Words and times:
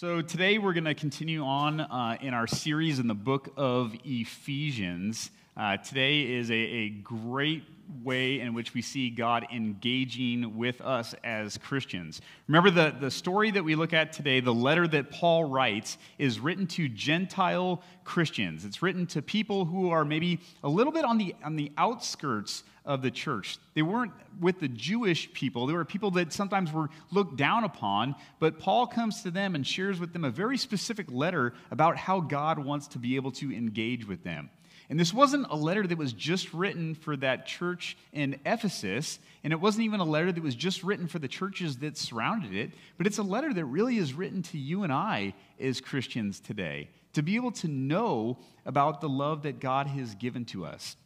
So, 0.00 0.22
today 0.22 0.58
we're 0.58 0.74
going 0.74 0.84
to 0.84 0.94
continue 0.94 1.42
on 1.42 1.80
uh, 1.80 2.18
in 2.20 2.32
our 2.32 2.46
series 2.46 3.00
in 3.00 3.08
the 3.08 3.16
book 3.16 3.52
of 3.56 3.96
Ephesians. 4.04 5.32
Uh, 5.58 5.76
today 5.76 6.20
is 6.20 6.52
a, 6.52 6.54
a, 6.54 6.88
great 6.88 7.64
way 8.04 8.38
in 8.38 8.54
which 8.54 8.74
we 8.74 8.80
see 8.80 9.10
God 9.10 9.44
engaging 9.52 10.56
with 10.56 10.80
us 10.80 11.16
as 11.24 11.58
Christians. 11.58 12.20
Remember, 12.46 12.70
the, 12.70 12.94
the 12.96 13.10
story 13.10 13.50
that 13.50 13.64
we 13.64 13.74
look 13.74 13.92
at 13.92 14.12
today, 14.12 14.38
the 14.38 14.54
letter 14.54 14.86
that 14.86 15.10
Paul 15.10 15.46
writes, 15.46 15.98
is 16.16 16.38
written 16.38 16.68
to 16.68 16.88
Gentile 16.88 17.82
Christians. 18.04 18.64
It's 18.64 18.82
written 18.82 19.04
to 19.08 19.20
people 19.20 19.64
who 19.64 19.90
are 19.90 20.04
maybe 20.04 20.38
a 20.62 20.68
little 20.68 20.92
bit 20.92 21.04
on 21.04 21.18
the, 21.18 21.34
on 21.42 21.56
the 21.56 21.72
outskirts 21.76 22.62
of 22.84 23.02
the 23.02 23.10
church. 23.10 23.58
They 23.74 23.82
weren't 23.82 24.12
with 24.38 24.60
the 24.60 24.68
Jewish 24.68 25.32
people, 25.32 25.66
they 25.66 25.74
were 25.74 25.84
people 25.84 26.12
that 26.12 26.32
sometimes 26.32 26.72
were 26.72 26.88
looked 27.10 27.36
down 27.36 27.64
upon, 27.64 28.14
but 28.38 28.60
Paul 28.60 28.86
comes 28.86 29.24
to 29.24 29.32
them 29.32 29.56
and 29.56 29.66
shares 29.66 29.98
with 29.98 30.12
them 30.12 30.24
a 30.24 30.30
very 30.30 30.56
specific 30.56 31.10
letter 31.10 31.52
about 31.72 31.96
how 31.96 32.20
God 32.20 32.60
wants 32.60 32.86
to 32.88 33.00
be 33.00 33.16
able 33.16 33.32
to 33.32 33.52
engage 33.52 34.06
with 34.06 34.22
them. 34.22 34.50
And 34.90 34.98
this 34.98 35.12
wasn't 35.12 35.46
a 35.50 35.56
letter 35.56 35.86
that 35.86 35.98
was 35.98 36.14
just 36.14 36.54
written 36.54 36.94
for 36.94 37.14
that 37.18 37.46
church 37.46 37.96
in 38.12 38.40
Ephesus, 38.46 39.18
and 39.44 39.52
it 39.52 39.60
wasn't 39.60 39.84
even 39.84 40.00
a 40.00 40.04
letter 40.04 40.32
that 40.32 40.42
was 40.42 40.54
just 40.54 40.82
written 40.82 41.06
for 41.08 41.18
the 41.18 41.28
churches 41.28 41.78
that 41.78 41.98
surrounded 41.98 42.54
it, 42.54 42.70
but 42.96 43.06
it's 43.06 43.18
a 43.18 43.22
letter 43.22 43.52
that 43.52 43.64
really 43.66 43.98
is 43.98 44.14
written 44.14 44.42
to 44.44 44.58
you 44.58 44.84
and 44.84 44.92
I 44.92 45.34
as 45.60 45.82
Christians 45.82 46.40
today, 46.40 46.88
to 47.12 47.22
be 47.22 47.36
able 47.36 47.52
to 47.52 47.68
know 47.68 48.38
about 48.64 49.02
the 49.02 49.10
love 49.10 49.42
that 49.42 49.60
God 49.60 49.88
has 49.88 50.14
given 50.14 50.46
to 50.46 50.64
us. 50.64 50.96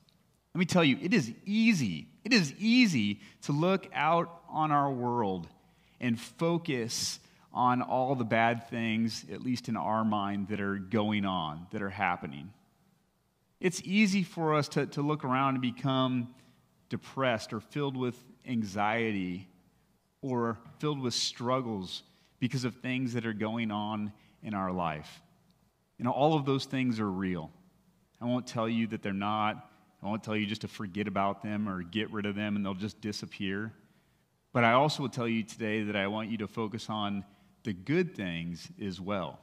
Let 0.55 0.61
me 0.61 0.67
tell 0.67 0.85
you, 0.85 0.99
it 1.03 1.13
is 1.13 1.33
easy, 1.45 2.07
it 2.25 2.33
is 2.33 2.55
easy 2.61 3.21
to 3.43 3.53
look 3.53 3.89
out 3.93 4.43
on 4.49 4.71
our 4.71 4.93
world 4.93 5.49
and 6.01 6.21
focus 6.21 7.19
on 7.53 7.83
all 7.83 8.15
the 8.15 8.25
bad 8.25 8.71
things, 8.71 9.25
at 9.33 9.43
least 9.43 9.69
in 9.69 9.77
our 9.77 10.05
mind, 10.05 10.49
that 10.49 10.61
are 10.61 10.77
going 10.77 11.25
on, 11.25 11.67
that 11.73 11.83
are 11.83 11.91
happening. 11.91 12.53
It's 13.63 13.81
easy 13.85 14.25
for 14.25 14.55
us 14.55 14.67
to, 14.71 14.87
to 14.87 15.03
look 15.03 15.25
around 15.25 15.55
and 15.55 15.63
become 15.63 16.35
depressed 16.89 17.53
or 17.53 17.61
filled 17.61 17.97
with 17.97 18.21
anxiety 18.45 19.47
or 20.21 20.59
filled 20.81 20.99
with 20.99 21.15
struggles 21.15 22.03
because 22.41 22.65
of 22.65 22.75
things 22.75 23.13
that 23.13 23.25
are 23.25 23.33
going 23.33 23.71
on 23.71 24.13
in 24.43 24.53
our 24.53 24.73
life. 24.73 25.23
You 25.97 26.05
know, 26.05 26.11
all 26.11 26.35
of 26.35 26.45
those 26.45 26.65
things 26.65 26.99
are 26.99 27.09
real. 27.09 27.53
I 28.21 28.25
won't 28.25 28.49
tell 28.49 28.69
you 28.69 28.89
that 28.89 29.01
they're 29.01 29.13
not. 29.13 29.71
I 30.03 30.07
won't 30.07 30.25
tell 30.25 30.35
you 30.35 30.45
just 30.45 30.63
to 30.63 30.69
forget 30.69 31.07
about 31.07 31.45
them 31.45 31.69
or 31.69 31.85
get 31.85 32.13
rid 32.13 32.27
of 32.27 32.35
them 32.35 32.57
and 32.57 32.67
they'll 32.67 32.75
just 32.75 33.01
disappear. 33.01 33.73
But 34.53 34.65
I 34.65 34.73
also 34.73 35.05
will 35.05 35.09
tell 35.09 35.29
you 35.29 35.45
today 35.45 35.85
that 35.85 35.95
I 35.95 36.09
want 36.09 36.31
you 36.31 36.39
to 36.39 36.49
focus 36.49 36.91
on 36.91 37.25
the 37.63 37.73
good 37.73 38.17
things 38.17 38.69
as 38.85 39.01
well. 39.01 39.39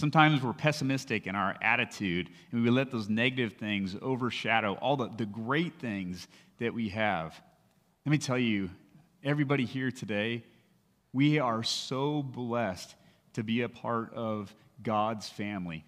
Sometimes 0.00 0.42
we're 0.42 0.54
pessimistic 0.54 1.26
in 1.26 1.34
our 1.34 1.54
attitude, 1.60 2.30
and 2.52 2.62
we 2.62 2.70
let 2.70 2.90
those 2.90 3.10
negative 3.10 3.58
things 3.58 3.94
overshadow 4.00 4.72
all 4.80 4.96
the, 4.96 5.10
the 5.14 5.26
great 5.26 5.78
things 5.78 6.26
that 6.58 6.72
we 6.72 6.88
have. 6.88 7.38
Let 8.06 8.10
me 8.10 8.16
tell 8.16 8.38
you, 8.38 8.70
everybody 9.22 9.66
here 9.66 9.90
today, 9.90 10.42
we 11.12 11.38
are 11.38 11.62
so 11.62 12.22
blessed 12.22 12.94
to 13.34 13.42
be 13.42 13.60
a 13.60 13.68
part 13.68 14.14
of 14.14 14.54
God's 14.82 15.28
family. 15.28 15.84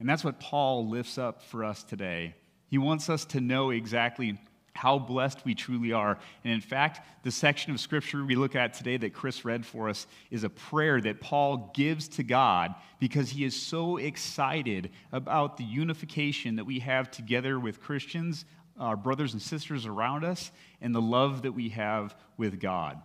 And 0.00 0.06
that's 0.06 0.22
what 0.22 0.38
Paul 0.38 0.90
lifts 0.90 1.16
up 1.16 1.40
for 1.40 1.64
us 1.64 1.82
today. 1.82 2.34
He 2.68 2.76
wants 2.76 3.08
us 3.08 3.24
to 3.24 3.40
know 3.40 3.70
exactly 3.70 4.38
how 4.76 4.98
blessed 4.98 5.44
we 5.44 5.54
truly 5.54 5.92
are. 5.92 6.18
And 6.44 6.52
in 6.52 6.60
fact, 6.60 7.06
the 7.24 7.30
section 7.30 7.72
of 7.72 7.80
scripture 7.80 8.24
we 8.24 8.36
look 8.36 8.54
at 8.54 8.74
today 8.74 8.96
that 8.98 9.14
Chris 9.14 9.44
read 9.44 9.64
for 9.64 9.88
us 9.88 10.06
is 10.30 10.44
a 10.44 10.48
prayer 10.48 11.00
that 11.00 11.20
Paul 11.20 11.72
gives 11.74 12.08
to 12.08 12.22
God 12.22 12.74
because 13.00 13.30
he 13.30 13.44
is 13.44 13.60
so 13.60 13.96
excited 13.96 14.90
about 15.12 15.56
the 15.56 15.64
unification 15.64 16.56
that 16.56 16.64
we 16.64 16.78
have 16.80 17.10
together 17.10 17.58
with 17.58 17.80
Christians, 17.80 18.44
our 18.78 18.96
brothers 18.96 19.32
and 19.32 19.42
sisters 19.42 19.86
around 19.86 20.24
us, 20.24 20.52
and 20.80 20.94
the 20.94 21.00
love 21.00 21.42
that 21.42 21.52
we 21.52 21.70
have 21.70 22.14
with 22.36 22.60
God. 22.60 23.00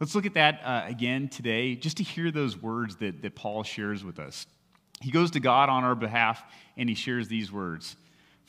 Let's 0.00 0.14
look 0.14 0.24
at 0.24 0.34
that 0.34 0.62
uh, 0.64 0.82
again 0.86 1.28
today, 1.28 1.74
just 1.74 1.98
to 1.98 2.02
hear 2.02 2.30
those 2.30 2.56
words 2.56 2.96
that, 2.96 3.20
that 3.20 3.34
Paul 3.34 3.62
shares 3.62 4.02
with 4.02 4.18
us. 4.18 4.46
He 5.02 5.10
goes 5.10 5.30
to 5.32 5.40
God 5.40 5.68
on 5.68 5.84
our 5.84 5.94
behalf 5.94 6.42
and 6.76 6.88
he 6.88 6.94
shares 6.94 7.28
these 7.28 7.52
words. 7.52 7.96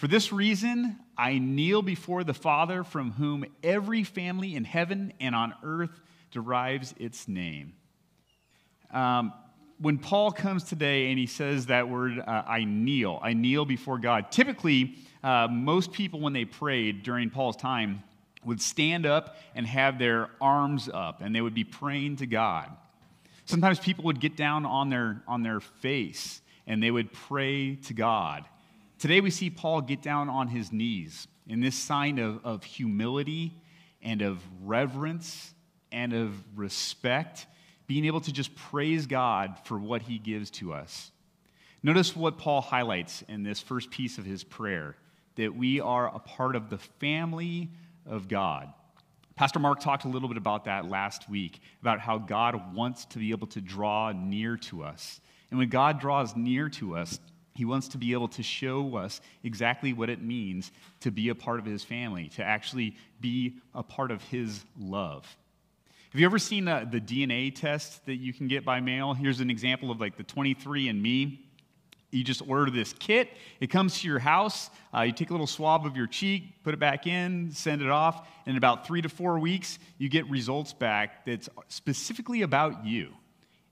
For 0.02 0.08
this 0.08 0.34
reason, 0.34 0.98
I 1.16 1.38
kneel 1.38 1.84
before 1.84 2.24
the 2.24 2.34
Father, 2.34 2.84
from 2.84 3.12
whom 3.12 3.46
every 3.64 4.04
family 4.04 4.56
in 4.56 4.64
heaven 4.64 5.14
and 5.20 5.36
on 5.36 5.54
earth 5.62 5.92
derives 6.32 6.96
its 6.98 7.28
name. 7.28 7.74
Um, 8.90 9.32
when 9.78 10.00
Paul 10.00 10.32
comes 10.32 10.64
today 10.64 11.12
and 11.12 11.20
he 11.20 11.28
says 11.28 11.68
that 11.68 11.88
word, 11.88 12.18
uh, 12.18 12.42
I 12.48 12.64
kneel, 12.64 13.20
I 13.22 13.34
kneel 13.34 13.64
before 13.64 14.00
God, 14.00 14.32
typically, 14.32 14.96
uh, 15.24 15.48
most 15.52 15.92
people, 15.92 16.20
when 16.20 16.34
they 16.34 16.46
prayed 16.46 17.04
during 17.04 17.30
Paul's 17.30 17.56
time, 17.56 18.02
would 18.44 18.60
stand 18.60 19.06
up 19.06 19.38
and 19.54 19.68
have 19.68 20.00
their 20.00 20.32
arms 20.42 20.90
up 20.92 21.22
and 21.22 21.36
they 21.36 21.42
would 21.42 21.54
be 21.54 21.64
praying 21.64 22.16
to 22.16 22.26
God. 22.26 22.72
Sometimes 23.46 23.80
people 23.80 24.06
would 24.06 24.20
get 24.20 24.36
down 24.36 24.66
on 24.66 24.90
their, 24.90 25.22
on 25.28 25.44
their 25.44 25.60
face 25.60 26.42
and 26.66 26.82
they 26.82 26.90
would 26.90 27.14
pray 27.14 27.76
to 27.76 27.94
God. 27.94 28.46
Today 29.02 29.20
we 29.20 29.32
see 29.32 29.50
Paul 29.50 29.82
get 29.82 30.04
down 30.04 30.30
on 30.30 30.48
his 30.48 30.72
knees 30.72 31.28
in 31.48 31.60
this 31.60 31.74
sign 31.74 32.20
of, 32.20 32.46
of 32.46 32.64
humility 32.64 33.56
and 34.00 34.22
of 34.22 34.40
reverence 34.64 35.56
and 35.92 36.14
of 36.14 36.36
respect, 36.56 37.48
being 37.88 38.06
able 38.06 38.22
to 38.22 38.32
just 38.32 38.54
praise 38.54 39.08
God 39.08 39.58
for 39.64 39.80
what 39.80 40.04
he 40.04 40.20
gives 40.20 40.52
to 40.52 40.72
us. 40.72 41.10
Notice 41.82 42.16
what 42.16 42.38
Paul 42.38 42.62
highlights 42.62 43.24
in 43.28 43.42
this 43.42 43.60
first 43.60 43.90
piece 43.90 44.20
of 44.20 44.26
his 44.26 44.44
prayer 44.44 44.96
that 45.34 45.56
we 45.56 45.82
are 45.82 46.14
a 46.14 46.20
part 46.20 46.56
of 46.56 46.70
the 46.70 46.78
family 46.78 47.72
of 48.06 48.28
God. 48.28 48.72
Pastor 49.36 49.58
Mark 49.58 49.80
talked 49.80 50.06
a 50.06 50.10
little 50.10 50.28
bit 50.28 50.38
about 50.38 50.66
that 50.66 50.88
last 50.88 51.28
week, 51.28 51.60
about 51.82 52.00
how 52.00 52.20
God 52.20 52.76
wants 52.76 53.06
to 53.06 53.18
be 53.18 53.32
able 53.32 53.48
to 53.48 53.62
draw 53.62 54.12
near 54.12 54.58
to 54.58 54.84
us. 54.84 55.22
And 55.50 55.58
when 55.58 55.70
God 55.70 56.00
draws 56.00 56.36
near 56.36 56.70
to 56.70 56.96
us, 56.96 57.20
he 57.54 57.66
wants 57.66 57.90
to 57.90 57.98
be 57.98 58.14
able 58.14 58.30
to 58.30 58.44
show 58.44 58.96
us 58.96 59.22
exactly 59.44 59.94
what 59.94 60.10
it 60.10 60.22
means 60.22 60.72
to 61.02 61.12
be 61.12 61.30
a 61.30 61.36
part 61.36 61.60
of 61.60 61.66
his 61.66 61.84
family, 61.84 62.30
to 62.30 62.44
actually 62.44 62.96
be 63.20 63.56
a 63.74 63.84
part 63.84 64.12
of 64.12 64.24
his 64.24 64.64
love. 64.80 65.26
Have 66.12 66.20
you 66.20 66.26
ever 66.26 66.40
seen 66.40 66.68
uh, 66.68 66.86
the 66.90 67.00
DNA 67.00 67.54
test 67.54 68.06
that 68.06 68.16
you 68.16 68.34
can 68.34 68.48
get 68.48 68.66
by 68.66 68.82
mail? 68.82 69.14
Here's 69.14 69.40
an 69.40 69.50
example 69.50 69.92
of 69.92 70.02
like 70.02 70.18
the 70.18 70.24
23andMe. 70.24 71.40
You 72.12 72.24
just 72.26 72.42
order 72.48 72.70
this 72.70 72.94
kit. 72.94 73.30
It 73.62 73.68
comes 73.68 74.02
to 74.02 74.08
your 74.08 74.20
house. 74.20 74.70
Uh, 74.94 75.02
you 75.02 75.14
take 75.14 75.30
a 75.30 75.34
little 75.34 75.48
swab 75.48 75.86
of 75.86 75.96
your 75.96 76.08
cheek, 76.08 76.62
put 76.64 76.74
it 76.74 76.80
back 76.82 77.08
in, 77.08 77.52
send 77.52 77.82
it 77.82 77.90
off. 77.90 78.28
And 78.46 78.52
in 78.52 78.58
about 78.58 78.86
three 78.86 79.02
to 79.02 79.08
four 79.08 79.40
weeks, 79.40 79.80
you 79.98 80.10
get 80.10 80.30
results 80.30 80.74
back 80.74 81.26
that's 81.26 81.48
specifically 81.70 82.42
about 82.42 82.86
you. 82.86 83.14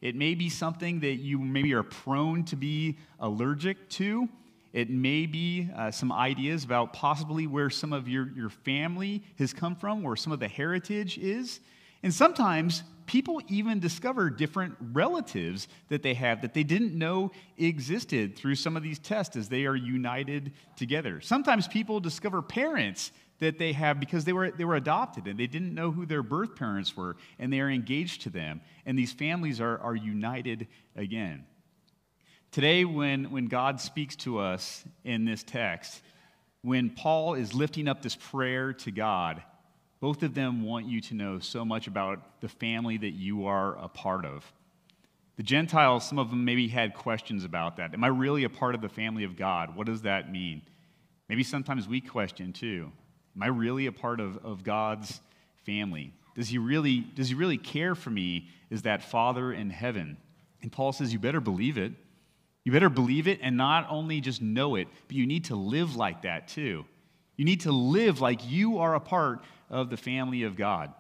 It 0.02 0.16
may 0.16 0.34
be 0.36 0.50
something 0.50 1.02
that 1.02 1.16
you 1.16 1.40
maybe 1.40 1.74
are 1.74 1.84
prone 1.84 2.44
to 2.46 2.56
be 2.56 2.98
allergic 3.20 3.90
to. 3.92 4.30
It 4.72 4.90
may 4.90 5.26
be 5.26 5.70
uh, 5.76 5.92
some 5.92 6.12
ideas 6.12 6.64
about 6.64 6.94
possibly 6.94 7.48
where 7.48 7.70
some 7.70 7.92
of 7.92 8.08
your, 8.08 8.30
your 8.36 8.50
family 8.50 9.24
has 9.40 9.52
come 9.52 9.76
from, 9.76 10.04
where 10.04 10.16
some 10.16 10.32
of 10.32 10.40
the 10.40 10.48
heritage 10.48 11.18
is. 11.18 11.60
And 12.04 12.14
sometimes 12.14 12.84
people 13.08 13.42
even 13.48 13.80
discover 13.80 14.30
different 14.30 14.76
relatives 14.94 15.68
that 15.90 16.04
they 16.04 16.14
have 16.14 16.42
that 16.44 16.54
they 16.54 16.64
didn't 16.64 16.94
know 16.94 17.31
existed 17.58 18.36
through 18.36 18.56
some 18.56 18.78
of 18.78 18.84
these 18.84 19.00
tests 19.00 19.36
as 19.36 19.50
they 19.50 19.66
are 19.66 19.76
united 19.76 20.54
together. 20.76 21.20
Sometimes 21.20 21.68
people 21.68 22.00
discover 22.00 22.42
parents 22.42 23.12
that 23.39 23.57
they 23.57 23.73
have 23.73 24.00
because 24.00 24.25
they 24.25 24.33
were, 24.33 24.51
they 24.51 24.66
were 24.66 24.75
adopted 24.75 25.27
and 25.27 25.39
they 25.39 25.47
didn't 25.47 25.73
know 25.73 25.91
who 25.91 26.05
their 26.05 26.23
birth 26.23 26.55
parents 26.55 26.95
were 26.95 27.16
and 27.38 27.51
they 27.51 27.59
are 27.59 27.69
engaged 27.69 28.22
to 28.23 28.29
them. 28.29 28.61
And 28.85 28.97
these 28.97 29.11
families 29.11 29.61
are, 29.61 29.79
are 29.79 29.95
united 29.95 30.67
again. 30.95 31.45
Today, 32.51 32.83
when, 32.83 33.31
when 33.31 33.45
God 33.45 33.80
speaks 33.80 34.15
to 34.18 34.39
us 34.39 34.83
in 35.03 35.24
this 35.24 35.44
text, 35.44 36.01
when 36.62 36.89
Paul 36.89 37.36
is 37.36 37.53
lifting 37.53 37.88
up 37.88 38.01
this 38.01 38.15
prayer 38.15 38.74
to 38.74 38.91
God, 38.91 39.44
both 40.00 40.24
of 40.24 40.33
them 40.33 40.63
want 40.63 40.85
you 40.85 41.00
to 41.01 41.13
know 41.13 41.39
so 41.39 41.63
much 41.63 41.88
about 41.88 42.42
the 42.42 42.50
family 42.50 42.97
that 42.97 43.12
you 43.12 43.45
are 43.45 43.77
a 43.77 43.88
part 43.88 44.25
of. 44.25 44.51
The 45.38 45.44
Gentiles, 45.44 46.07
some 46.07 46.19
of 46.19 46.30
them 46.31 46.44
maybe 46.44 46.68
had 46.68 46.94
questions 46.94 47.45
about 47.45 47.77
that. 47.77 47.94
Am 47.94 48.03
I 48.03 48.07
really 48.07 48.44
a 48.44 48.50
part 48.50 48.75
of 48.75 48.81
the 48.81 48.89
family 48.89 49.24
of 49.24 49.38
God? 49.38 49.75
What 49.75 49.85
does 49.85 50.01
that 50.01 50.31
mean? 50.31 50.62
Maybe 51.30 51.44
sometimes 51.44 51.88
we 51.88 52.01
question 52.01 52.51
too. 52.51 52.92
Am 53.39 53.44
I 53.44 53.47
really 53.47 53.86
a 53.86 53.91
part 53.94 54.19
of, 54.19 54.44
of 54.44 54.65
God's 54.65 55.21
family? 55.65 56.12
Does 56.36 56.50
he, 56.50 56.57
really, 56.57 57.00
does 57.00 57.30
he 57.30 57.36
really 57.36 57.57
care 57.57 57.95
for 57.95 58.09
me 58.09 58.50
Is 58.69 58.81
that 58.81 59.01
Father 59.01 59.53
in 59.53 59.69
heaven? 59.69 60.18
And 60.62 60.69
Paul 60.69 60.91
says, 60.91 61.13
You 61.13 61.19
better 61.19 61.39
believe 61.39 61.77
it. 61.77 61.94
You 62.65 62.74
better 62.74 62.89
believe 62.89 63.30
it 63.30 63.39
and 63.41 63.56
not 63.56 63.88
only 63.89 64.19
just 64.19 64.41
know 64.41 64.75
it, 64.75 64.89
but 65.07 65.15
you 65.15 65.25
need 65.25 65.45
to 65.45 65.56
live 65.56 65.95
like 65.95 66.24
that 66.24 66.50
too. 66.50 66.83
You 67.38 67.45
need 67.45 67.62
to 67.62 67.71
live 67.71 68.19
like 68.19 68.45
you 68.45 68.80
are 68.80 68.94
a 68.94 69.00
part 69.00 69.42
of 69.69 69.89
the 69.89 69.95
family 69.95 70.44
of 70.44 70.57
God. 70.57 70.94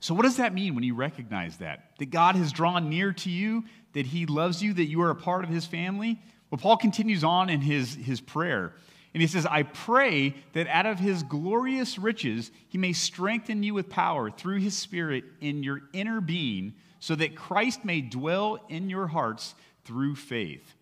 So, 0.00 0.12
what 0.12 0.24
does 0.24 0.36
that 0.36 0.52
mean 0.52 0.74
when 0.74 0.84
you 0.84 0.94
recognize 0.94 1.56
that? 1.56 1.92
That 1.98 2.10
God 2.10 2.36
has 2.36 2.52
drawn 2.52 2.90
near 2.90 3.12
to 3.14 3.30
you, 3.30 3.64
that 3.94 4.04
He 4.04 4.26
loves 4.26 4.62
you, 4.62 4.74
that 4.74 4.84
you 4.84 5.00
are 5.00 5.10
a 5.10 5.16
part 5.16 5.42
of 5.42 5.50
His 5.50 5.64
family? 5.64 6.20
Well, 6.50 6.58
Paul 6.58 6.76
continues 6.76 7.24
on 7.24 7.50
in 7.50 7.60
his, 7.60 7.94
his 7.94 8.20
prayer. 8.20 8.72
And 9.14 9.20
he 9.22 9.26
says, 9.26 9.46
I 9.46 9.62
pray 9.62 10.34
that 10.52 10.66
out 10.68 10.86
of 10.86 10.98
his 10.98 11.22
glorious 11.22 11.98
riches 11.98 12.50
he 12.68 12.78
may 12.78 12.92
strengthen 12.92 13.62
you 13.62 13.74
with 13.74 13.88
power 13.88 14.30
through 14.30 14.58
his 14.58 14.76
Spirit 14.76 15.24
in 15.40 15.62
your 15.62 15.80
inner 15.92 16.20
being, 16.20 16.74
so 17.00 17.14
that 17.14 17.36
Christ 17.36 17.84
may 17.84 18.00
dwell 18.00 18.58
in 18.68 18.90
your 18.90 19.06
hearts 19.06 19.54
through 19.84 20.16
faith. 20.16 20.74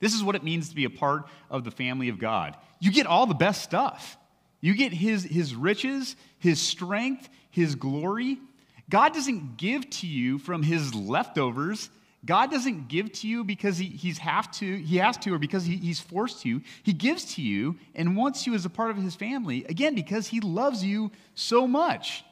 This 0.00 0.14
is 0.14 0.24
what 0.24 0.34
it 0.34 0.42
means 0.42 0.68
to 0.68 0.74
be 0.74 0.84
a 0.84 0.90
part 0.90 1.28
of 1.50 1.64
the 1.64 1.70
family 1.70 2.08
of 2.08 2.18
God. 2.18 2.56
You 2.80 2.90
get 2.90 3.06
all 3.06 3.26
the 3.26 3.34
best 3.34 3.62
stuff. 3.62 4.16
You 4.60 4.74
get 4.74 4.92
his, 4.92 5.22
his 5.24 5.54
riches, 5.54 6.16
his 6.38 6.60
strength, 6.60 7.28
his 7.50 7.74
glory. 7.74 8.38
God 8.88 9.12
doesn't 9.12 9.56
give 9.56 9.88
to 9.90 10.06
you 10.06 10.38
from 10.38 10.62
his 10.62 10.94
leftovers. 10.94 11.90
God 12.24 12.50
doesn't 12.52 12.88
give 12.88 13.10
to 13.12 13.28
you 13.28 13.42
because 13.42 13.78
he, 13.78 13.86
he's 13.86 14.18
have 14.18 14.50
to, 14.52 14.76
he 14.76 14.98
has 14.98 15.16
to, 15.18 15.34
or 15.34 15.38
because 15.38 15.64
he, 15.64 15.76
he's 15.76 15.98
forced 15.98 16.40
to. 16.42 16.60
He 16.84 16.92
gives 16.92 17.34
to 17.34 17.42
you 17.42 17.76
and 17.94 18.16
wants 18.16 18.46
you 18.46 18.54
as 18.54 18.64
a 18.64 18.70
part 18.70 18.90
of 18.90 18.96
his 18.96 19.16
family, 19.16 19.64
again, 19.64 19.94
because 19.96 20.28
he 20.28 20.40
loves 20.40 20.84
you 20.84 21.10
so 21.34 21.66
much. 21.66 22.24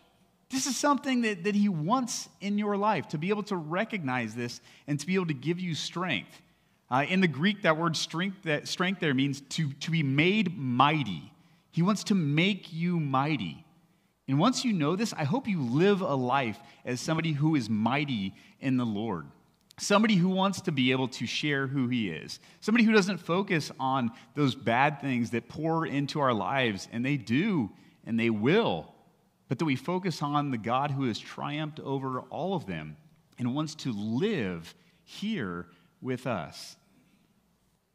This 0.51 0.67
is 0.67 0.77
something 0.77 1.23
that, 1.23 1.45
that 1.45 1.57
he 1.57 1.69
wants 1.69 2.29
in 2.41 2.57
your 2.57 2.77
life, 2.77 3.09
to 3.09 3.19
be 3.19 3.31
able 3.31 3.43
to 3.45 3.57
recognize 3.57 4.35
this 4.35 4.61
and 4.87 4.99
to 4.99 5.07
be 5.07 5.17
able 5.17 5.27
to 5.27 5.35
give 5.35 5.59
you 5.59 5.75
strength. 5.75 6.41
Uh, 6.89 7.05
in 7.09 7.21
the 7.21 7.29
Greek, 7.29 7.63
that 7.63 7.77
word 7.77 7.97
strength, 7.97 8.43
that 8.45 8.69
strength 8.69 9.01
there 9.01 9.15
means 9.15 9.43
to, 9.43 9.73
to 9.75 9.91
be 9.91 10.03
made 10.03 10.57
mighty. 10.57 11.33
He 11.73 11.83
wants 11.83 12.05
to 12.05 12.15
make 12.15 12.73
you 12.73 12.99
mighty. 12.99 13.65
And 14.29 14.39
once 14.39 14.65
you 14.65 14.73
know 14.73 14.95
this, 14.95 15.13
I 15.13 15.25
hope 15.25 15.49
you 15.49 15.61
live 15.61 16.01
a 16.01 16.15
life 16.15 16.59
as 16.85 17.01
somebody 17.01 17.33
who 17.33 17.57
is 17.57 17.69
mighty 17.69 18.35
in 18.61 18.77
the 18.77 18.87
Lord. 18.87 19.27
Somebody 19.81 20.17
who 20.17 20.29
wants 20.29 20.61
to 20.62 20.73
be 20.73 20.93
able 20.93 21.09
to 21.09 21.27
share 21.27 21.67
who 21.67 21.88
he 21.88 22.11
is. 22.11 22.38
Somebody 22.61 22.85
who 22.85 22.93
doesn't 22.93 23.17
focus 23.17 23.73
on 23.81 24.11
those 24.35 24.55
bad 24.55 25.00
things 25.00 25.31
that 25.31 25.49
pour 25.49 25.87
into 25.87 26.21
our 26.21 26.35
lives, 26.35 26.87
and 26.93 27.03
they 27.03 27.17
do, 27.17 27.71
and 28.05 28.21
they 28.21 28.29
will. 28.29 28.94
But 29.49 29.59
that 29.59 29.65
we 29.65 29.77
focus 29.77 30.23
on 30.23 30.50
the 30.50 30.59
God 30.59 30.91
who 30.91 31.05
has 31.05 31.19
triumphed 31.19 31.81
over 31.81 32.21
all 32.29 32.55
of 32.55 32.67
them 32.67 32.99
and 33.38 33.55
wants 33.55 33.75
to 33.77 33.93
live 33.93 34.75
here 35.05 35.67
with 36.03 36.27
us. 36.27 36.77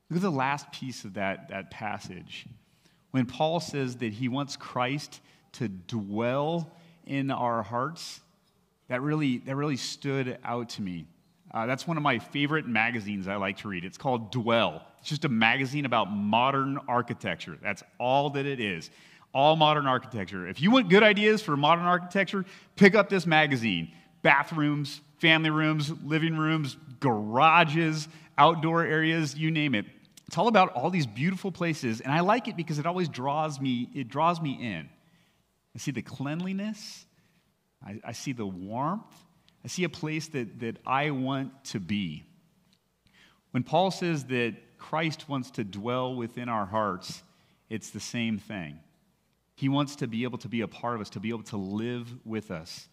Look 0.10 0.18
at 0.18 0.24
the 0.24 0.32
last 0.32 0.72
piece 0.72 1.06
of 1.06 1.14
that, 1.14 1.50
that 1.50 1.70
passage. 1.70 2.48
When 3.12 3.28
Paul 3.28 3.60
says 3.60 3.98
that 3.98 4.12
he 4.12 4.28
wants 4.28 4.56
Christ 4.56 5.22
to 5.54 5.68
dwell 5.68 6.72
in 7.06 7.30
our 7.30 7.62
hearts, 7.62 8.22
that 8.88 9.04
really, 9.04 9.38
that 9.38 9.56
really 9.56 9.78
stood 9.78 10.40
out 10.44 10.70
to 10.70 10.82
me. 10.82 11.06
Uh, 11.56 11.66
that's 11.66 11.88
one 11.88 11.96
of 11.96 12.04
my 12.04 12.19
favorite 12.19 12.68
magazines 12.68 13.30
I 13.30 13.38
like 13.38 13.60
to 13.60 13.69
read. 13.69 13.86
It's 13.86 13.98
called 13.98 14.30
Dwell. 14.30 14.86
It's 15.00 15.07
just 15.07 15.24
a 15.24 15.30
magazine 15.30 15.86
about 15.86 16.12
modern 16.12 16.78
architecture. 16.90 17.57
That's 17.63 17.81
all 17.98 18.31
that 18.31 18.46
it 18.46 18.60
is. 18.60 18.92
All 19.34 19.56
modern 19.56 19.88
architecture. 19.88 20.48
If 20.48 20.62
you 20.62 20.69
want 20.69 20.90
good 20.90 21.02
ideas 21.02 21.42
for 21.42 21.56
modern 21.56 21.86
architecture, 21.86 22.44
pick 22.75 22.94
up 22.94 23.07
this 23.07 23.25
magazine. 23.25 23.94
Bathrooms, 24.22 25.00
family 25.19 25.50
rooms, 25.50 25.94
living 26.04 26.36
rooms, 26.36 26.75
garages, 27.00 28.10
outdoor 28.38 28.84
areas, 28.84 29.38
you 29.38 29.50
name 29.50 29.75
it. 29.75 29.86
It's 30.28 30.38
all 30.38 30.50
about 30.50 30.74
all 30.74 30.90
these 30.90 31.08
beautiful 31.08 31.54
places, 31.54 32.01
and 32.01 32.12
I 32.12 32.19
like 32.19 32.50
it 32.50 32.58
because 32.58 32.80
it 32.80 32.86
always 32.86 33.08
draws 33.08 33.62
me, 33.62 33.90
it 33.94 34.10
draws 34.10 34.42
me 34.42 34.54
in. 34.60 34.90
I 35.74 35.78
see 35.78 35.92
the 35.92 36.01
cleanliness, 36.01 37.06
I, 37.86 38.01
I 38.04 38.12
see 38.12 38.34
the 38.34 38.46
warmth, 38.46 39.13
I 39.66 39.68
see 39.68 39.84
a 39.84 39.90
place 39.90 40.28
that, 40.28 40.60
that 40.60 40.78
I 40.86 41.10
want 41.10 41.66
to 41.66 41.80
be. 41.80 42.24
When 43.50 43.64
Paul 43.64 43.90
says 43.90 44.26
that 44.26 44.54
Christ 44.78 45.28
wants 45.28 45.50
to 45.52 45.64
dwell 45.64 46.14
within 46.14 46.50
our 46.50 46.68
hearts, 46.68 47.24
it's 47.68 47.90
the 47.90 48.00
same 48.00 48.38
thing. 48.38 48.78
He 49.56 49.68
wants 49.68 49.96
to 49.98 50.08
be 50.08 50.24
able 50.24 50.38
to 50.40 50.48
be 50.48 50.62
a 50.62 50.68
part 50.68 50.94
of 50.94 51.02
us, 51.02 51.10
to 51.12 51.20
be 51.20 51.30
able 51.30 51.44
to 51.44 51.58
live 51.58 52.14
with 52.24 52.52
us 52.52 52.88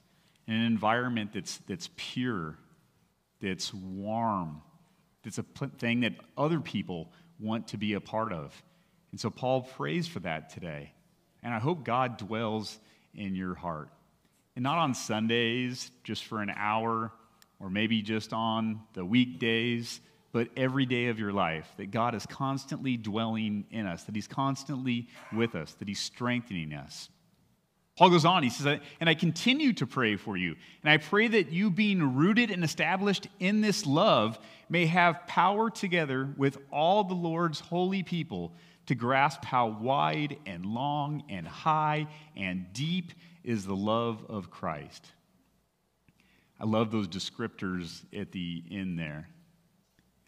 in 0.47 0.55
an 0.55 0.65
environment 0.65 1.35
that's, 1.35 1.59
that's 1.69 1.91
pure, 1.95 2.57
that's 3.43 3.75
warm, 3.75 4.63
that's 5.23 5.37
a 5.37 5.45
thing 5.79 6.01
that 6.01 6.15
other 6.39 6.59
people 6.59 7.13
want 7.39 7.69
to 7.69 7.77
be 7.77 7.93
a 7.93 8.01
part 8.01 8.33
of. 8.33 8.63
And 9.11 9.21
so 9.21 9.29
Paul 9.29 9.61
prays 9.61 10.09
for 10.09 10.21
that 10.21 10.49
today. 10.49 10.95
And 11.43 11.53
I 11.53 11.59
hope 11.59 11.85
God 11.85 12.17
dwells 12.17 12.79
in 13.15 13.35
your 13.35 13.55
heart. 13.55 13.91
And 14.55 14.63
not 14.63 14.79
on 14.79 14.95
Sundays, 14.95 15.91
just 16.05 16.25
for 16.25 16.43
an 16.43 16.53
hour, 16.55 17.13
or 17.59 17.71
maybe 17.71 18.03
just 18.03 18.33
on 18.33 18.81
the 18.93 19.05
weekdays, 19.05 20.01
but 20.33 20.49
every 20.57 20.87
day 20.87 21.09
of 21.09 21.19
your 21.19 21.33
life, 21.33 21.71
that 21.77 21.91
God 21.91 22.15
is 22.15 22.27
constantly 22.27 22.97
dwelling 22.97 23.65
in 23.71 23.87
us, 23.87 24.05
that 24.05 24.15
He's 24.15 24.27
constantly 24.27 25.09
with 25.33 25.55
us, 25.55 25.75
that 25.75 25.89
He's 25.89 26.01
strengthening 26.01 26.75
us. 26.75 27.09
Paul 27.97 28.11
goes 28.11 28.25
on, 28.25 28.43
he 28.43 28.49
says, 28.49 28.81
And 29.01 29.09
I 29.09 29.15
continue 29.15 29.75
to 29.75 29.87
pray 29.87 30.17
for 30.17 30.37
you. 30.37 30.57
And 30.83 30.91
I 30.91 30.97
pray 30.97 31.29
that 31.29 31.53
you, 31.53 31.71
being 31.71 32.17
rooted 32.17 32.51
and 32.51 32.65
established 32.65 33.29
in 33.39 33.61
this 33.61 33.85
love, 33.85 34.39
may 34.71 34.87
have 34.87 35.27
power 35.27 35.69
together 35.69 36.33
with 36.39 36.57
all 36.71 37.05
the 37.05 37.15
Lord's 37.15 37.61
holy 37.61 38.03
people 38.03 38.55
to 38.87 38.95
grasp 38.95 39.45
how 39.45 39.67
wide 39.67 40.39
and 40.47 40.65
long 40.65 41.23
and 41.29 41.47
high 41.47 42.09
and 42.35 42.73
deep 42.73 43.13
is 43.45 43.67
the 43.67 43.77
love 43.77 44.25
of 44.29 44.51
Christ. 44.51 45.07
I 46.61 46.65
love 46.65 46.91
those 46.91 47.09
descriptors 47.09 48.03
at 48.17 48.31
the 48.31 48.63
end 48.71 48.99
there. 48.99 49.29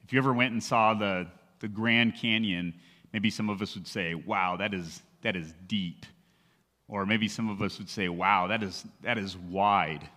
If 0.02 0.12
you 0.12 0.18
ever 0.18 0.32
went 0.32 0.52
and 0.52 0.62
saw 0.62 0.94
the, 0.94 1.28
the 1.60 1.68
Grand 1.68 2.16
Canyon, 2.16 2.74
maybe 3.12 3.30
some 3.30 3.48
of 3.48 3.62
us 3.62 3.74
would 3.74 3.86
say, 3.86 4.14
wow, 4.14 4.56
that 4.56 4.74
is, 4.74 5.00
that 5.22 5.36
is 5.36 5.54
deep. 5.66 6.06
Or 6.88 7.06
maybe 7.06 7.28
some 7.28 7.48
of 7.48 7.62
us 7.62 7.78
would 7.78 7.88
say, 7.88 8.08
wow, 8.08 8.48
that 8.48 8.62
is, 8.62 8.84
that 9.02 9.16
is 9.16 9.36
wide. 9.36 10.08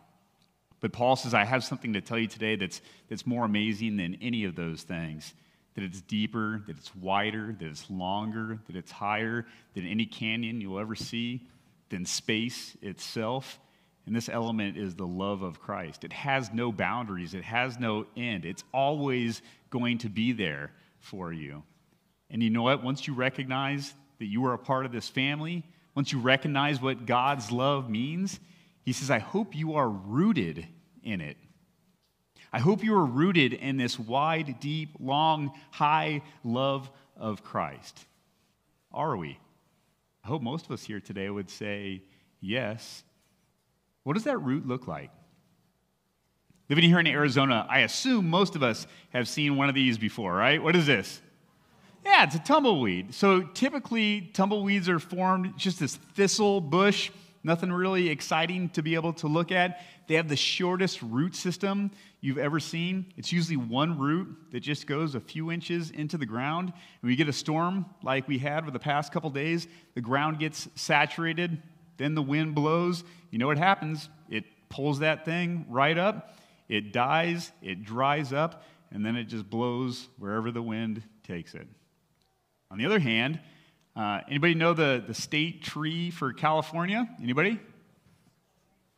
But 0.79 0.91
Paul 0.91 1.15
says, 1.15 1.33
I 1.33 1.45
have 1.45 1.63
something 1.63 1.93
to 1.93 2.01
tell 2.01 2.17
you 2.17 2.27
today 2.27 2.55
that's, 2.55 2.81
that's 3.09 3.25
more 3.25 3.45
amazing 3.45 3.97
than 3.97 4.17
any 4.21 4.43
of 4.45 4.55
those 4.55 4.83
things. 4.83 5.33
That 5.75 5.83
it's 5.83 6.01
deeper, 6.01 6.63
that 6.65 6.77
it's 6.77 6.95
wider, 6.95 7.55
that 7.59 7.67
it's 7.67 7.89
longer, 7.89 8.59
that 8.65 8.75
it's 8.75 8.91
higher 8.91 9.45
than 9.75 9.85
any 9.85 10.07
canyon 10.07 10.59
you'll 10.59 10.79
ever 10.79 10.95
see 10.95 11.47
than 11.89 12.05
space 12.05 12.75
itself. 12.81 13.59
And 14.05 14.15
this 14.15 14.29
element 14.29 14.77
is 14.77 14.95
the 14.95 15.07
love 15.07 15.41
of 15.41 15.59
Christ. 15.59 16.03
It 16.03 16.13
has 16.13 16.53
no 16.53 16.71
boundaries, 16.71 17.33
it 17.33 17.43
has 17.43 17.79
no 17.79 18.05
end. 18.15 18.45
It's 18.45 18.63
always 18.73 19.41
going 19.69 19.97
to 19.99 20.09
be 20.09 20.31
there 20.31 20.71
for 20.99 21.33
you. 21.33 21.63
And 22.29 22.41
you 22.41 22.49
know 22.49 22.63
what? 22.63 22.83
Once 22.83 23.07
you 23.07 23.13
recognize 23.13 23.93
that 24.19 24.25
you 24.25 24.45
are 24.45 24.53
a 24.53 24.57
part 24.57 24.85
of 24.85 24.91
this 24.91 25.07
family, 25.07 25.63
once 25.95 26.11
you 26.11 26.19
recognize 26.19 26.81
what 26.81 27.05
God's 27.05 27.51
love 27.51 27.89
means, 27.89 28.39
he 28.83 28.93
says, 28.93 29.11
I 29.11 29.19
hope 29.19 29.55
you 29.55 29.75
are 29.75 29.89
rooted 29.89 30.65
in 31.03 31.21
it. 31.21 31.37
I 32.53 32.59
hope 32.59 32.83
you 32.83 32.95
are 32.95 33.05
rooted 33.05 33.53
in 33.53 33.77
this 33.77 33.99
wide, 33.99 34.59
deep, 34.59 34.95
long, 34.99 35.51
high 35.71 36.21
love 36.43 36.89
of 37.17 37.43
Christ. 37.43 38.05
Are 38.93 39.17
we? 39.17 39.39
I 40.27 40.29
hope 40.29 40.41
most 40.41 40.65
of 40.65 40.73
us 40.73 40.83
here 40.83 40.99
today 40.99 41.29
would 41.29 41.49
say 41.49 42.01
yes. 42.41 43.05
What 44.03 44.15
does 44.15 44.25
that 44.25 44.39
root 44.39 44.67
look 44.67 44.85
like? 44.85 45.09
Living 46.67 46.83
here 46.83 46.99
in 46.99 47.07
Arizona, 47.07 47.65
I 47.69 47.79
assume 47.79 48.29
most 48.29 48.53
of 48.53 48.61
us 48.61 48.87
have 49.11 49.29
seen 49.29 49.55
one 49.55 49.69
of 49.69 49.75
these 49.75 49.97
before, 49.97 50.33
right? 50.33 50.61
What 50.61 50.75
is 50.75 50.85
this? 50.85 51.21
Yeah, 52.03 52.25
it's 52.25 52.35
a 52.35 52.39
tumbleweed. 52.39 53.13
So 53.13 53.43
typically, 53.43 54.29
tumbleweeds 54.33 54.89
are 54.89 54.99
formed 54.99 55.57
just 55.57 55.79
this 55.79 55.95
thistle 55.95 56.59
bush, 56.59 57.09
nothing 57.47 57.71
really 57.71 58.09
exciting 58.09 58.69
to 58.69 58.83
be 58.83 58.93
able 58.93 59.13
to 59.13 59.27
look 59.27 59.51
at. 59.51 59.81
They 60.07 60.15
have 60.15 60.27
the 60.27 60.35
shortest 60.35 61.01
root 61.01 61.35
system 61.35 61.89
you've 62.21 62.37
ever 62.37 62.59
seen. 62.59 63.11
It's 63.15 63.31
usually 63.31 63.57
one 63.57 63.97
root 63.97 64.27
that 64.51 64.59
just 64.59 64.85
goes 64.85 65.15
a 65.15 65.19
few 65.19 65.51
inches 65.51 65.89
into 65.89 66.17
the 66.17 66.25
ground. 66.25 66.73
When 67.01 67.09
we 67.09 67.15
get 67.15 67.29
a 67.29 67.33
storm 67.33 67.85
like 68.03 68.27
we 68.27 68.37
had 68.37 68.65
for 68.65 68.71
the 68.71 68.79
past 68.79 69.11
couple 69.11 69.29
days, 69.29 69.67
the 69.95 70.01
ground 70.01 70.37
gets 70.37 70.67
saturated, 70.75 71.63
then 71.95 72.13
the 72.13 72.21
wind 72.21 72.53
blows. 72.53 73.03
You 73.31 73.39
know 73.39 73.47
what 73.47 73.57
happens? 73.57 74.09
It 74.29 74.43
pulls 74.69 74.99
that 74.99 75.25
thing 75.25 75.65
right 75.69 75.97
up, 75.97 76.35
it 76.67 76.91
dies, 76.91 77.51
it 77.61 77.83
dries 77.83 78.33
up, 78.33 78.63
and 78.91 79.05
then 79.05 79.15
it 79.15 79.23
just 79.23 79.49
blows 79.49 80.09
wherever 80.19 80.51
the 80.51 80.61
wind 80.61 81.01
takes 81.23 81.55
it. 81.55 81.67
On 82.69 82.77
the 82.77 82.85
other 82.85 82.99
hand, 82.99 83.39
uh, 83.97 84.21
anybody 84.27 84.53
know 84.53 84.73
the, 84.73 85.03
the 85.05 85.13
state 85.13 85.63
tree 85.63 86.11
for 86.11 86.31
California? 86.31 87.09
Anybody? 87.21 87.59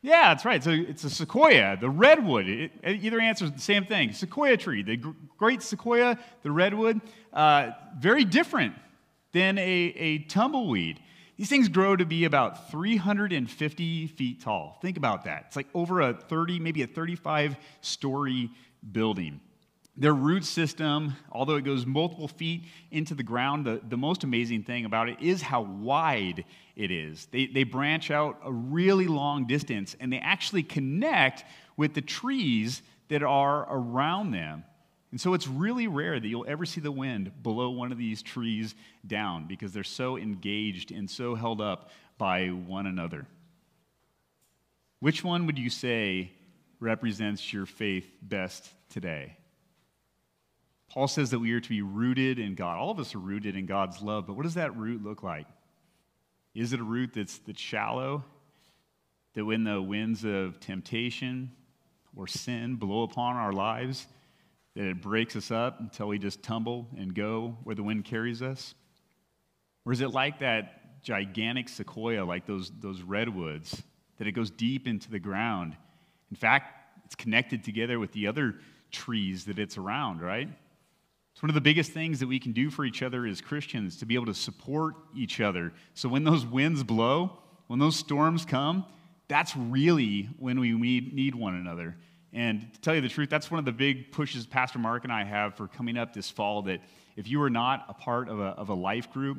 Yeah, 0.01 0.33
that's 0.33 0.43
right. 0.45 0.63
So 0.63 0.71
it's 0.71 1.03
a 1.05 1.09
sequoia, 1.09 1.77
the 1.79 1.89
redwood. 1.89 2.47
It, 2.47 2.71
it 2.83 3.03
either 3.03 3.19
answers 3.19 3.51
the 3.51 3.61
same 3.61 3.85
thing. 3.85 4.11
Sequoia 4.11 4.57
tree, 4.57 4.83
the 4.83 4.97
great 5.37 5.61
sequoia, 5.61 6.17
the 6.41 6.51
redwood, 6.51 6.99
uh, 7.33 7.71
very 7.97 8.25
different 8.25 8.75
than 9.31 9.57
a, 9.57 9.61
a 9.61 10.17
tumbleweed. 10.19 10.99
These 11.37 11.49
things 11.49 11.69
grow 11.69 11.95
to 11.95 12.05
be 12.05 12.25
about 12.25 12.69
350 12.69 14.07
feet 14.07 14.41
tall. 14.41 14.79
Think 14.81 14.97
about 14.97 15.23
that. 15.23 15.45
It's 15.47 15.55
like 15.55 15.67
over 15.73 16.01
a 16.01 16.13
30, 16.13 16.59
maybe 16.59 16.81
a 16.81 16.87
35 16.87 17.55
story 17.79 18.49
building. 18.91 19.39
Their 19.99 20.13
root 20.13 20.45
system, 20.45 21.17
although 21.29 21.57
it 21.57 21.65
goes 21.65 21.85
multiple 21.85 22.29
feet 22.29 22.63
into 22.89 23.13
the 23.13 23.23
ground, 23.23 23.65
the, 23.65 23.81
the 23.85 23.97
most 23.97 24.23
amazing 24.23 24.63
thing 24.63 24.85
about 24.85 25.09
it 25.09 25.17
is 25.19 25.41
how 25.41 25.61
wide 25.61 26.45
it 26.77 26.89
is. 26.89 27.27
They, 27.31 27.47
they 27.47 27.65
branch 27.65 28.09
out 28.09 28.39
a 28.45 28.51
really 28.51 29.07
long 29.07 29.45
distance 29.45 29.97
and 29.99 30.11
they 30.11 30.19
actually 30.19 30.63
connect 30.63 31.43
with 31.75 31.95
the 31.95 32.01
trees 32.01 32.81
that 33.09 33.23
are 33.23 33.67
around 33.69 34.31
them. 34.31 34.63
And 35.11 35.19
so 35.19 35.33
it's 35.33 35.49
really 35.49 35.87
rare 35.87 36.17
that 36.17 36.27
you'll 36.27 36.45
ever 36.47 36.65
see 36.65 36.79
the 36.79 36.93
wind 36.93 37.33
blow 37.43 37.69
one 37.71 37.91
of 37.91 37.97
these 37.97 38.21
trees 38.21 38.75
down 39.05 39.47
because 39.47 39.73
they're 39.73 39.83
so 39.83 40.17
engaged 40.17 40.91
and 40.91 41.09
so 41.09 41.35
held 41.35 41.59
up 41.59 41.89
by 42.17 42.47
one 42.47 42.85
another. 42.85 43.27
Which 45.01 45.25
one 45.25 45.45
would 45.45 45.59
you 45.59 45.69
say 45.69 46.31
represents 46.79 47.51
your 47.51 47.65
faith 47.65 48.09
best 48.21 48.69
today? 48.89 49.35
Paul 50.89 51.07
says 51.07 51.29
that 51.31 51.39
we 51.39 51.51
are 51.53 51.59
to 51.59 51.69
be 51.69 51.81
rooted 51.81 52.39
in 52.39 52.55
God. 52.55 52.77
All 52.77 52.91
of 52.91 52.99
us 52.99 53.13
are 53.13 53.19
rooted 53.19 53.55
in 53.55 53.65
God's 53.65 54.01
love, 54.01 54.25
but 54.25 54.35
what 54.35 54.43
does 54.43 54.55
that 54.55 54.75
root 54.75 55.03
look 55.03 55.21
like? 55.21 55.45
Is 56.55 56.73
it 56.73 56.79
a 56.79 56.83
root 56.83 57.11
that's, 57.13 57.37
that's 57.39 57.61
shallow? 57.61 58.23
That 59.35 59.45
when 59.45 59.63
the 59.63 59.81
winds 59.81 60.25
of 60.25 60.59
temptation 60.59 61.51
or 62.15 62.25
sin 62.25 62.75
blow 62.75 63.03
upon 63.03 63.35
our 63.35 63.53
lives, 63.53 64.07
that 64.75 64.85
it 64.85 65.01
breaks 65.01 65.35
us 65.35 65.51
up 65.51 65.79
until 65.79 66.07
we 66.07 66.17
just 66.17 66.41
tumble 66.41 66.87
and 66.97 67.13
go 67.13 67.55
where 67.63 67.75
the 67.75 67.83
wind 67.83 68.05
carries 68.05 68.41
us? 68.41 68.73
Or 69.85 69.93
is 69.93 70.01
it 70.01 70.09
like 70.09 70.39
that 70.39 71.03
gigantic 71.03 71.69
sequoia, 71.69 72.25
like 72.25 72.45
those, 72.45 72.71
those 72.79 73.01
redwoods, 73.01 73.81
that 74.17 74.27
it 74.27 74.31
goes 74.31 74.49
deep 74.49 74.87
into 74.87 75.11
the 75.11 75.19
ground? 75.19 75.75
In 76.31 76.35
fact, 76.35 76.75
it's 77.05 77.15
connected 77.15 77.63
together 77.63 77.99
with 77.99 78.11
the 78.11 78.27
other 78.27 78.55
trees 78.91 79.45
that 79.45 79.59
it's 79.59 79.77
around, 79.77 80.21
right? 80.21 80.49
It's 81.39 81.43
one 81.43 81.51
of 81.51 81.55
the 81.55 81.61
biggest 81.61 81.93
things 81.93 82.19
that 82.19 82.27
we 82.27 82.37
can 82.37 82.51
do 82.51 82.69
for 82.69 82.83
each 82.83 83.01
other 83.01 83.25
as 83.25 83.39
Christians 83.39 83.95
to 83.99 84.05
be 84.05 84.15
able 84.15 84.25
to 84.25 84.33
support 84.33 84.95
each 85.15 85.39
other. 85.39 85.71
So 85.93 86.09
when 86.09 86.25
those 86.25 86.45
winds 86.45 86.83
blow, 86.83 87.39
when 87.67 87.79
those 87.79 87.95
storms 87.95 88.43
come, 88.43 88.85
that's 89.29 89.55
really 89.55 90.23
when 90.37 90.59
we 90.59 90.73
need 90.73 91.35
one 91.35 91.55
another. 91.55 91.95
And 92.33 92.73
to 92.73 92.81
tell 92.81 92.93
you 92.93 92.99
the 92.99 93.07
truth, 93.07 93.29
that's 93.29 93.49
one 93.49 93.57
of 93.57 93.63
the 93.63 93.71
big 93.71 94.11
pushes 94.11 94.45
Pastor 94.45 94.79
Mark 94.79 95.05
and 95.05 95.13
I 95.13 95.23
have 95.23 95.55
for 95.55 95.69
coming 95.69 95.95
up 95.95 96.13
this 96.13 96.29
fall. 96.29 96.63
That 96.63 96.81
if 97.15 97.25
you 97.25 97.41
are 97.41 97.49
not 97.49 97.85
a 97.87 97.93
part 97.93 98.27
of 98.27 98.41
a, 98.41 98.47
of 98.47 98.67
a 98.67 98.73
life 98.73 99.09
group, 99.13 99.37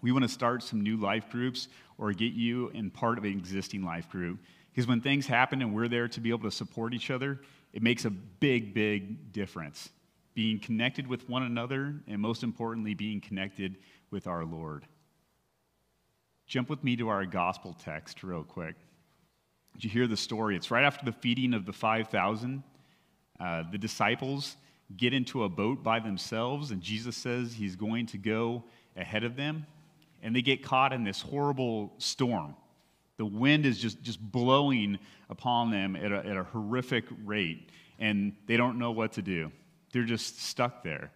we 0.00 0.12
want 0.12 0.22
to 0.22 0.30
start 0.30 0.62
some 0.62 0.80
new 0.80 0.96
life 0.96 1.28
groups 1.28 1.68
or 1.98 2.10
get 2.14 2.32
you 2.32 2.70
in 2.70 2.90
part 2.90 3.18
of 3.18 3.24
an 3.24 3.32
existing 3.32 3.84
life 3.84 4.08
group. 4.08 4.38
Because 4.72 4.86
when 4.88 5.02
things 5.02 5.26
happen 5.26 5.60
and 5.60 5.74
we're 5.74 5.88
there 5.88 6.08
to 6.08 6.20
be 6.20 6.30
able 6.30 6.48
to 6.48 6.56
support 6.56 6.94
each 6.94 7.10
other, 7.10 7.42
it 7.74 7.82
makes 7.82 8.06
a 8.06 8.10
big, 8.10 8.72
big 8.72 9.30
difference 9.34 9.90
being 10.34 10.58
connected 10.58 11.06
with 11.06 11.28
one 11.28 11.44
another, 11.44 11.94
and 12.06 12.20
most 12.20 12.42
importantly, 12.42 12.94
being 12.94 13.20
connected 13.20 13.76
with 14.10 14.26
our 14.26 14.44
Lord. 14.44 14.84
Jump 16.46 16.68
with 16.68 16.84
me 16.84 16.96
to 16.96 17.08
our 17.08 17.24
gospel 17.24 17.76
text 17.84 18.22
real 18.22 18.42
quick. 18.42 18.74
Did 19.74 19.84
you 19.84 19.90
hear 19.90 20.06
the 20.06 20.16
story? 20.16 20.56
It's 20.56 20.70
right 20.70 20.84
after 20.84 21.04
the 21.04 21.12
feeding 21.12 21.54
of 21.54 21.66
the 21.66 21.72
5,000. 21.72 22.62
Uh, 23.40 23.62
the 23.70 23.78
disciples 23.78 24.56
get 24.96 25.12
into 25.12 25.44
a 25.44 25.48
boat 25.48 25.82
by 25.82 26.00
themselves, 26.00 26.70
and 26.70 26.80
Jesus 26.82 27.16
says 27.16 27.52
he's 27.54 27.76
going 27.76 28.06
to 28.06 28.18
go 28.18 28.64
ahead 28.96 29.24
of 29.24 29.36
them, 29.36 29.66
and 30.22 30.34
they 30.34 30.42
get 30.42 30.62
caught 30.62 30.92
in 30.92 31.04
this 31.04 31.20
horrible 31.20 31.92
storm. 31.98 32.54
The 33.16 33.24
wind 33.24 33.66
is 33.66 33.78
just, 33.78 34.02
just 34.02 34.20
blowing 34.20 34.98
upon 35.30 35.70
them 35.70 35.96
at 35.96 36.12
a, 36.12 36.18
at 36.18 36.36
a 36.36 36.44
horrific 36.44 37.04
rate, 37.24 37.70
and 37.98 38.34
they 38.46 38.56
don't 38.56 38.78
know 38.78 38.90
what 38.90 39.12
to 39.12 39.22
do. 39.22 39.50
They're 39.94 40.02
just 40.02 40.42
stuck 40.42 40.82
there. 40.82 41.12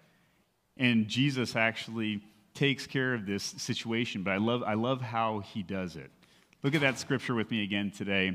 And 0.76 1.08
Jesus 1.08 1.56
actually 1.56 2.22
takes 2.54 2.86
care 2.86 3.12
of 3.12 3.26
this 3.26 3.42
situation, 3.42 4.22
but 4.22 4.30
I 4.30 4.36
love, 4.36 4.62
I 4.62 4.74
love 4.74 5.00
how 5.00 5.40
he 5.40 5.64
does 5.64 5.96
it. 5.96 6.12
Look 6.62 6.76
at 6.76 6.80
that 6.82 7.00
scripture 7.00 7.34
with 7.34 7.50
me 7.50 7.64
again 7.64 7.90
today. 7.90 8.28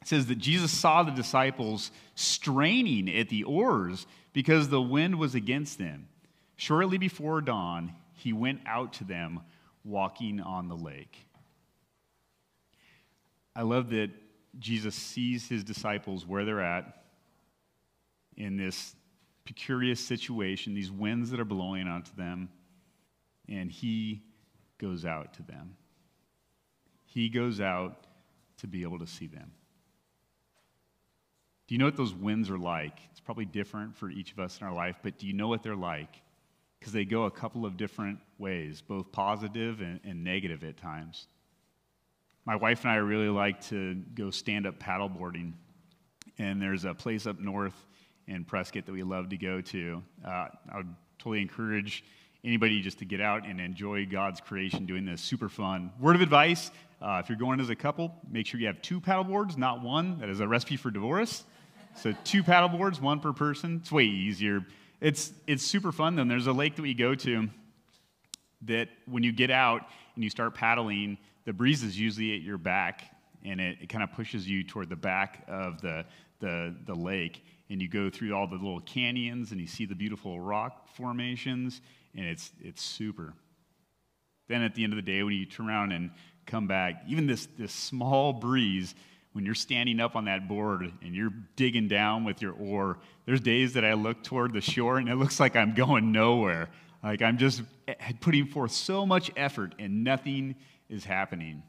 It 0.00 0.08
says 0.08 0.26
that 0.26 0.38
Jesus 0.38 0.70
saw 0.70 1.02
the 1.02 1.10
disciples 1.10 1.90
straining 2.14 3.14
at 3.14 3.28
the 3.28 3.44
oars 3.44 4.06
because 4.32 4.70
the 4.70 4.80
wind 4.80 5.18
was 5.18 5.34
against 5.34 5.78
them. 5.78 6.08
Shortly 6.56 6.96
before 6.96 7.42
dawn, 7.42 7.92
he 8.14 8.32
went 8.32 8.60
out 8.64 8.94
to 8.94 9.04
them 9.04 9.40
walking 9.84 10.40
on 10.40 10.68
the 10.68 10.76
lake. 10.76 11.26
I 13.54 13.62
love 13.62 13.90
that 13.90 14.10
Jesus 14.58 14.94
sees 14.94 15.46
his 15.46 15.62
disciples 15.62 16.26
where 16.26 16.46
they're 16.46 16.62
at 16.62 17.04
in 18.34 18.56
this 18.56 18.94
precarious 19.44 20.00
situation, 20.00 20.74
these 20.74 20.90
winds 20.90 21.30
that 21.30 21.40
are 21.40 21.44
blowing 21.44 21.86
onto 21.86 22.14
them, 22.16 22.48
and 23.48 23.70
he 23.70 24.22
goes 24.78 25.04
out 25.04 25.34
to 25.34 25.42
them. 25.42 25.76
He 27.04 27.28
goes 27.28 27.60
out 27.60 28.06
to 28.58 28.66
be 28.66 28.82
able 28.82 28.98
to 28.98 29.06
see 29.06 29.26
them. 29.26 29.52
Do 31.66 31.74
you 31.74 31.78
know 31.78 31.86
what 31.86 31.96
those 31.96 32.14
winds 32.14 32.50
are 32.50 32.58
like? 32.58 32.98
It's 33.10 33.20
probably 33.20 33.44
different 33.44 33.96
for 33.96 34.10
each 34.10 34.32
of 34.32 34.38
us 34.38 34.58
in 34.60 34.66
our 34.66 34.74
life, 34.74 34.96
but 35.02 35.18
do 35.18 35.26
you 35.26 35.32
know 35.32 35.48
what 35.48 35.62
they're 35.62 35.76
like? 35.76 36.22
Because 36.78 36.92
they 36.92 37.04
go 37.04 37.24
a 37.24 37.30
couple 37.30 37.64
of 37.64 37.76
different 37.76 38.18
ways, 38.38 38.82
both 38.82 39.10
positive 39.12 39.80
and, 39.80 40.00
and 40.04 40.22
negative 40.22 40.62
at 40.64 40.76
times. 40.76 41.26
My 42.44 42.56
wife 42.56 42.82
and 42.82 42.90
I 42.90 42.96
really 42.96 43.30
like 43.30 43.62
to 43.68 43.94
go 44.14 44.30
stand 44.30 44.66
up 44.66 44.78
paddleboarding. 44.78 45.54
And 46.38 46.60
there's 46.60 46.84
a 46.84 46.92
place 46.92 47.26
up 47.26 47.38
north 47.38 47.86
in 48.26 48.44
Prescott 48.44 48.86
that 48.86 48.92
we 48.92 49.02
love 49.02 49.28
to 49.30 49.36
go 49.36 49.60
to. 49.60 50.02
Uh, 50.24 50.48
I 50.72 50.76
would 50.76 50.94
totally 51.18 51.42
encourage 51.42 52.04
anybody 52.44 52.82
just 52.82 52.98
to 52.98 53.04
get 53.04 53.20
out 53.20 53.46
and 53.46 53.60
enjoy 53.60 54.06
God's 54.06 54.40
creation 54.40 54.86
doing 54.86 55.04
this. 55.04 55.20
Super 55.20 55.48
fun. 55.48 55.90
Word 56.00 56.16
of 56.16 56.22
advice 56.22 56.70
uh, 57.04 57.20
if 57.22 57.28
you're 57.28 57.36
going 57.36 57.60
as 57.60 57.68
a 57.68 57.76
couple, 57.76 58.14
make 58.30 58.46
sure 58.46 58.58
you 58.58 58.66
have 58.66 58.80
two 58.80 58.98
paddle 58.98 59.24
boards, 59.24 59.58
not 59.58 59.82
one. 59.82 60.18
That 60.20 60.30
is 60.30 60.40
a 60.40 60.48
recipe 60.48 60.76
for 60.76 60.90
divorce. 60.90 61.44
So, 61.96 62.14
two 62.24 62.42
paddle 62.42 62.70
boards, 62.70 62.98
one 62.98 63.20
per 63.20 63.34
person. 63.34 63.80
It's 63.82 63.92
way 63.92 64.04
easier. 64.04 64.64
It's, 65.02 65.32
it's 65.46 65.62
super 65.62 65.92
fun, 65.92 66.16
then. 66.16 66.28
There's 66.28 66.46
a 66.46 66.52
lake 66.52 66.76
that 66.76 66.82
we 66.82 66.94
go 66.94 67.14
to 67.14 67.48
that 68.62 68.88
when 69.06 69.22
you 69.22 69.32
get 69.32 69.50
out 69.50 69.82
and 70.14 70.24
you 70.24 70.30
start 70.30 70.54
paddling, 70.54 71.18
the 71.44 71.52
breeze 71.52 71.82
is 71.82 71.98
usually 71.98 72.34
at 72.34 72.40
your 72.40 72.56
back 72.56 73.02
and 73.44 73.60
it, 73.60 73.78
it 73.82 73.88
kind 73.90 74.02
of 74.02 74.10
pushes 74.12 74.48
you 74.48 74.64
toward 74.64 74.88
the 74.88 74.96
back 74.96 75.44
of 75.46 75.82
the, 75.82 76.06
the, 76.40 76.74
the 76.86 76.94
lake 76.94 77.44
and 77.70 77.80
you 77.80 77.88
go 77.88 78.10
through 78.10 78.34
all 78.34 78.46
the 78.46 78.56
little 78.56 78.80
canyons 78.80 79.52
and 79.52 79.60
you 79.60 79.66
see 79.66 79.86
the 79.86 79.94
beautiful 79.94 80.38
rock 80.38 80.88
formations, 80.94 81.80
and 82.14 82.26
it's, 82.26 82.52
it's 82.60 82.82
super. 82.82 83.34
Then 84.48 84.62
at 84.62 84.74
the 84.74 84.84
end 84.84 84.92
of 84.92 84.96
the 84.96 85.02
day, 85.02 85.22
when 85.22 85.34
you 85.34 85.46
turn 85.46 85.68
around 85.68 85.92
and 85.92 86.10
come 86.46 86.66
back, 86.66 87.02
even 87.08 87.26
this, 87.26 87.48
this 87.58 87.72
small 87.72 88.32
breeze, 88.32 88.94
when 89.32 89.44
you're 89.44 89.54
standing 89.54 89.98
up 89.98 90.14
on 90.14 90.26
that 90.26 90.48
board 90.48 90.92
and 91.02 91.14
you're 91.14 91.32
digging 91.56 91.88
down 91.88 92.24
with 92.24 92.40
your 92.40 92.52
oar, 92.52 92.98
there's 93.26 93.40
days 93.40 93.72
that 93.72 93.84
I 93.84 93.94
look 93.94 94.22
toward 94.22 94.52
the 94.52 94.60
shore 94.60 94.98
and 94.98 95.08
it 95.08 95.16
looks 95.16 95.40
like 95.40 95.56
I'm 95.56 95.74
going 95.74 96.12
nowhere. 96.12 96.68
Like 97.02 97.20
I'm 97.20 97.36
just 97.36 97.62
putting 98.20 98.46
forth 98.46 98.70
so 98.70 99.04
much 99.04 99.30
effort 99.36 99.74
and 99.78 100.04
nothing 100.04 100.54
is 100.88 101.04
happening. 101.04 101.62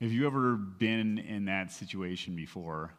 Have 0.00 0.12
you 0.12 0.26
ever 0.26 0.54
been 0.54 1.18
in 1.18 1.46
that 1.46 1.72
situation 1.72 2.36
before? 2.36 2.92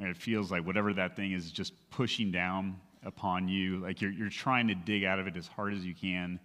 And 0.00 0.08
it 0.08 0.16
feels 0.16 0.50
like 0.50 0.66
whatever 0.66 0.94
that 0.94 1.14
thing 1.14 1.32
is 1.32 1.52
just 1.52 1.74
pushing 1.90 2.30
down 2.30 2.80
upon 3.04 3.48
you. 3.48 3.76
Like 3.80 4.00
you're, 4.00 4.10
you're 4.10 4.30
trying 4.30 4.68
to 4.68 4.74
dig 4.74 5.04
out 5.04 5.18
of 5.18 5.26
it 5.26 5.36
as 5.36 5.46
hard 5.46 5.74
as 5.74 5.84
you 5.84 5.94
can, 5.94 6.40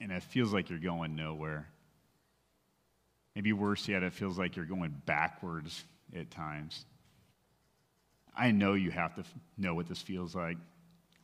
and 0.00 0.10
it 0.10 0.20
feels 0.24 0.52
like 0.52 0.68
you're 0.68 0.80
going 0.80 1.14
nowhere. 1.14 1.68
Maybe 3.36 3.52
worse 3.52 3.86
yet, 3.86 4.02
it 4.02 4.12
feels 4.12 4.36
like 4.36 4.56
you're 4.56 4.66
going 4.66 5.00
backwards 5.06 5.84
at 6.14 6.32
times. 6.32 6.84
I 8.36 8.50
know 8.50 8.74
you 8.74 8.90
have 8.90 9.14
to 9.14 9.22
know 9.56 9.76
what 9.76 9.86
this 9.86 10.02
feels 10.02 10.34
like. 10.34 10.56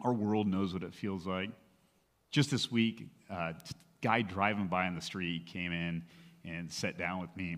Our 0.00 0.12
world 0.12 0.46
knows 0.46 0.72
what 0.72 0.84
it 0.84 0.94
feels 0.94 1.26
like. 1.26 1.50
Just 2.30 2.52
this 2.52 2.70
week, 2.70 3.08
uh, 3.28 3.54
guy 4.00 4.22
driving 4.22 4.68
by 4.68 4.86
on 4.86 4.94
the 4.94 5.00
street 5.00 5.46
came 5.46 5.72
in 5.72 6.04
and 6.44 6.72
sat 6.72 6.96
down 6.96 7.20
with 7.20 7.36
me. 7.36 7.56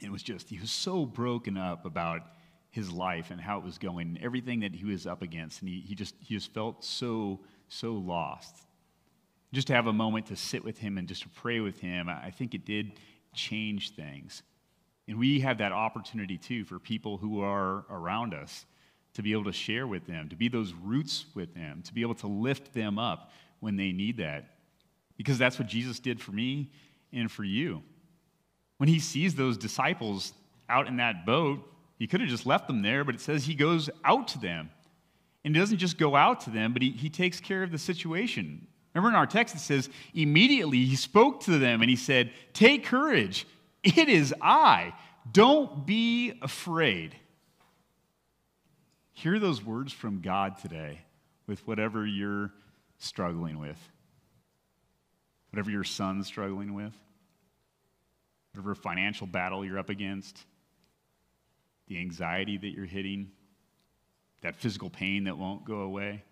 And 0.00 0.08
it 0.08 0.10
was 0.10 0.24
just, 0.24 0.48
he 0.48 0.58
was 0.58 0.72
so 0.72 1.06
broken 1.06 1.56
up 1.56 1.84
about 1.84 2.22
his 2.70 2.90
life 2.90 3.30
and 3.30 3.40
how 3.40 3.58
it 3.58 3.64
was 3.64 3.78
going, 3.78 4.08
and 4.08 4.18
everything 4.22 4.60
that 4.60 4.74
he 4.74 4.84
was 4.84 5.06
up 5.06 5.22
against. 5.22 5.60
And 5.60 5.68
he, 5.68 5.80
he, 5.80 5.94
just, 5.94 6.14
he 6.20 6.34
just 6.34 6.52
felt 6.52 6.84
so, 6.84 7.40
so 7.68 7.92
lost. 7.92 8.54
Just 9.52 9.68
to 9.68 9.74
have 9.74 9.86
a 9.86 9.92
moment 9.92 10.26
to 10.26 10.36
sit 10.36 10.62
with 10.62 10.78
him 10.78 10.98
and 10.98 11.08
just 11.08 11.22
to 11.22 11.28
pray 11.30 11.60
with 11.60 11.80
him, 11.80 12.08
I 12.08 12.30
think 12.30 12.54
it 12.54 12.66
did 12.66 12.92
change 13.32 13.94
things. 13.94 14.42
And 15.06 15.18
we 15.18 15.40
have 15.40 15.58
that 15.58 15.72
opportunity 15.72 16.36
too 16.36 16.64
for 16.64 16.78
people 16.78 17.16
who 17.16 17.40
are 17.40 17.86
around 17.90 18.34
us 18.34 18.66
to 19.14 19.22
be 19.22 19.32
able 19.32 19.44
to 19.44 19.52
share 19.52 19.86
with 19.86 20.06
them, 20.06 20.28
to 20.28 20.36
be 20.36 20.48
those 20.48 20.74
roots 20.74 21.24
with 21.34 21.54
them, 21.54 21.82
to 21.82 21.94
be 21.94 22.02
able 22.02 22.14
to 22.16 22.26
lift 22.26 22.74
them 22.74 22.98
up 22.98 23.32
when 23.60 23.76
they 23.76 23.90
need 23.90 24.18
that. 24.18 24.56
Because 25.16 25.38
that's 25.38 25.58
what 25.58 25.66
Jesus 25.66 25.98
did 25.98 26.20
for 26.20 26.32
me, 26.32 26.70
and 27.12 27.32
for 27.32 27.42
you. 27.42 27.82
When 28.76 28.88
he 28.88 29.00
sees 29.00 29.34
those 29.34 29.56
disciples 29.56 30.32
out 30.68 30.86
in 30.86 30.98
that 30.98 31.24
boat, 31.24 31.66
he 31.98 32.06
could 32.06 32.20
have 32.20 32.28
just 32.28 32.46
left 32.46 32.66
them 32.68 32.82
there, 32.82 33.04
but 33.04 33.14
it 33.14 33.20
says 33.20 33.44
he 33.44 33.54
goes 33.54 33.90
out 34.04 34.28
to 34.28 34.38
them. 34.38 34.70
And 35.44 35.54
he 35.54 35.60
doesn't 35.60 35.78
just 35.78 35.98
go 35.98 36.14
out 36.14 36.40
to 36.42 36.50
them, 36.50 36.72
but 36.72 36.82
he, 36.82 36.90
he 36.90 37.10
takes 37.10 37.40
care 37.40 37.62
of 37.62 37.70
the 37.70 37.78
situation. 37.78 38.66
Remember 38.94 39.10
in 39.10 39.14
our 39.14 39.26
text, 39.26 39.54
it 39.54 39.60
says, 39.60 39.88
immediately 40.14 40.84
he 40.84 40.96
spoke 40.96 41.40
to 41.42 41.58
them 41.58 41.80
and 41.80 41.90
he 41.90 41.96
said, 41.96 42.32
Take 42.52 42.84
courage. 42.84 43.46
It 43.84 44.08
is 44.08 44.34
I. 44.42 44.92
Don't 45.30 45.86
be 45.86 46.34
afraid. 46.42 47.14
Hear 49.12 49.38
those 49.38 49.64
words 49.64 49.92
from 49.92 50.20
God 50.20 50.58
today 50.58 51.00
with 51.46 51.66
whatever 51.66 52.06
you're 52.06 52.52
struggling 52.98 53.58
with, 53.58 53.78
whatever 55.50 55.70
your 55.70 55.84
son's 55.84 56.26
struggling 56.26 56.74
with, 56.74 56.94
whatever 58.52 58.74
financial 58.74 59.26
battle 59.26 59.64
you're 59.64 59.78
up 59.78 59.90
against, 59.90 60.44
the 61.88 61.98
anxiety 61.98 62.56
that 62.58 62.68
you're 62.68 62.86
hitting, 62.86 63.30
that 64.42 64.56
physical 64.56 64.90
pain 64.90 65.24
that 65.24 65.36
won't 65.36 65.64
go 65.64 65.80
away. 65.80 66.22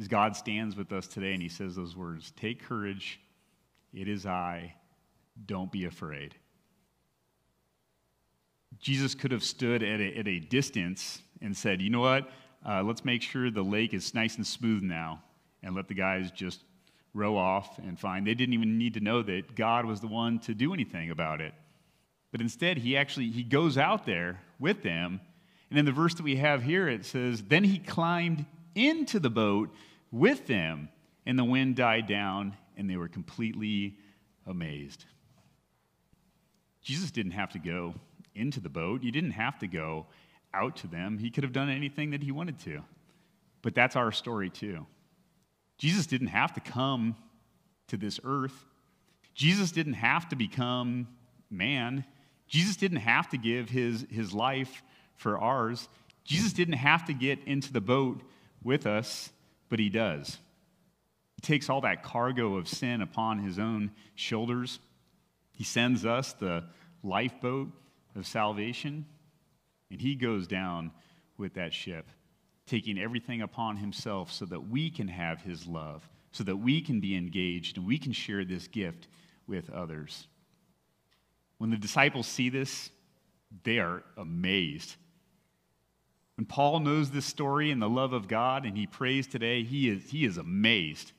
As 0.00 0.08
God 0.08 0.36
stands 0.36 0.76
with 0.76 0.92
us 0.92 1.06
today 1.06 1.32
and 1.32 1.42
he 1.42 1.48
says 1.48 1.74
those 1.74 1.96
words 1.96 2.32
Take 2.36 2.62
courage, 2.64 3.20
it 3.92 4.08
is 4.08 4.26
I, 4.26 4.74
don't 5.46 5.70
be 5.70 5.84
afraid. 5.84 6.34
Jesus 8.78 9.14
could 9.14 9.32
have 9.32 9.42
stood 9.42 9.82
at 9.82 10.00
a, 10.00 10.18
at 10.18 10.28
a 10.28 10.38
distance 10.38 11.20
and 11.40 11.56
said, 11.56 11.80
You 11.80 11.90
know 11.90 12.00
what? 12.00 12.30
Uh, 12.66 12.82
let's 12.82 13.04
make 13.04 13.22
sure 13.22 13.50
the 13.50 13.62
lake 13.62 13.94
is 13.94 14.14
nice 14.14 14.36
and 14.36 14.46
smooth 14.46 14.82
now 14.82 15.22
and 15.62 15.74
let 15.74 15.88
the 15.88 15.94
guys 15.94 16.30
just 16.30 16.62
row 17.14 17.36
off 17.36 17.78
and 17.78 17.98
find. 17.98 18.26
They 18.26 18.34
didn't 18.34 18.54
even 18.54 18.78
need 18.78 18.94
to 18.94 19.00
know 19.00 19.22
that 19.22 19.54
God 19.54 19.84
was 19.84 20.00
the 20.00 20.06
one 20.06 20.38
to 20.40 20.54
do 20.54 20.72
anything 20.72 21.10
about 21.10 21.40
it. 21.40 21.54
But 22.30 22.40
instead, 22.40 22.78
he 22.78 22.96
actually 22.96 23.30
he 23.30 23.42
goes 23.42 23.78
out 23.78 24.04
there 24.04 24.40
with 24.58 24.82
them. 24.82 25.20
And 25.70 25.78
in 25.78 25.84
the 25.84 25.92
verse 25.92 26.14
that 26.14 26.22
we 26.22 26.36
have 26.36 26.62
here, 26.62 26.88
it 26.88 27.04
says, 27.04 27.42
Then 27.42 27.64
he 27.64 27.78
climbed 27.78 28.46
into 28.74 29.18
the 29.18 29.30
boat 29.30 29.74
with 30.10 30.46
them, 30.46 30.88
and 31.26 31.38
the 31.38 31.44
wind 31.44 31.76
died 31.76 32.06
down, 32.06 32.56
and 32.76 32.88
they 32.88 32.96
were 32.96 33.08
completely 33.08 33.96
amazed. 34.46 35.04
Jesus 36.82 37.10
didn't 37.10 37.32
have 37.32 37.52
to 37.52 37.58
go 37.58 37.94
into 38.34 38.60
the 38.60 38.68
boat. 38.68 39.02
He 39.02 39.10
didn't 39.10 39.32
have 39.32 39.58
to 39.58 39.66
go 39.66 40.06
out 40.54 40.76
to 40.76 40.86
them. 40.86 41.18
He 41.18 41.30
could 41.30 41.44
have 41.44 41.52
done 41.52 41.68
anything 41.68 42.10
that 42.10 42.22
he 42.22 42.32
wanted 42.32 42.58
to. 42.60 42.82
But 43.62 43.74
that's 43.74 43.96
our 43.96 44.12
story 44.12 44.48
too. 44.48 44.86
Jesus 45.76 46.06
didn't 46.06 46.28
have 46.28 46.52
to 46.54 46.60
come 46.60 47.16
to 47.88 47.96
this 47.96 48.20
earth. 48.24 48.64
Jesus 49.34 49.70
didn't 49.70 49.94
have 49.94 50.28
to 50.30 50.36
become 50.36 51.08
man. 51.50 52.04
Jesus 52.48 52.76
didn't 52.76 52.98
have 52.98 53.28
to 53.30 53.38
give 53.38 53.68
his, 53.68 54.06
his 54.10 54.32
life 54.32 54.82
for 55.16 55.38
ours. 55.38 55.88
Jesus 56.24 56.52
didn't 56.52 56.74
have 56.74 57.04
to 57.06 57.12
get 57.12 57.38
into 57.44 57.72
the 57.72 57.80
boat 57.80 58.22
with 58.62 58.86
us, 58.86 59.30
but 59.68 59.78
he 59.78 59.88
does. 59.88 60.38
He 61.36 61.42
takes 61.42 61.70
all 61.70 61.82
that 61.82 62.02
cargo 62.02 62.56
of 62.56 62.66
sin 62.66 63.00
upon 63.00 63.38
his 63.38 63.58
own 63.58 63.92
shoulders. 64.14 64.80
He 65.52 65.64
sends 65.64 66.04
us 66.04 66.32
the 66.32 66.64
lifeboat 67.02 67.68
of 68.16 68.26
salvation, 68.26 69.06
and 69.90 70.00
he 70.00 70.14
goes 70.14 70.46
down 70.46 70.90
with 71.36 71.54
that 71.54 71.72
ship, 71.72 72.06
taking 72.66 72.98
everything 72.98 73.42
upon 73.42 73.76
himself 73.76 74.32
so 74.32 74.44
that 74.46 74.68
we 74.68 74.90
can 74.90 75.08
have 75.08 75.40
his 75.40 75.66
love, 75.66 76.08
so 76.32 76.44
that 76.44 76.56
we 76.56 76.80
can 76.80 77.00
be 77.00 77.16
engaged 77.16 77.76
and 77.76 77.86
we 77.86 77.98
can 77.98 78.12
share 78.12 78.44
this 78.44 78.66
gift 78.66 79.06
with 79.46 79.70
others. 79.70 80.26
When 81.58 81.70
the 81.70 81.76
disciples 81.76 82.26
see 82.26 82.48
this, 82.48 82.90
they 83.64 83.78
are 83.78 84.02
amazed. 84.16 84.96
When 86.36 86.46
Paul 86.46 86.80
knows 86.80 87.10
this 87.10 87.26
story 87.26 87.70
and 87.70 87.82
the 87.82 87.88
love 87.88 88.12
of 88.12 88.28
God 88.28 88.64
and 88.64 88.76
he 88.76 88.86
prays 88.86 89.26
today, 89.26 89.64
he 89.64 89.88
is, 89.88 90.10
he 90.10 90.24
is 90.24 90.38
amazed. 90.38 91.12